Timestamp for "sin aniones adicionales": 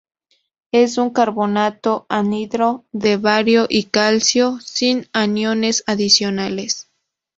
4.63-6.89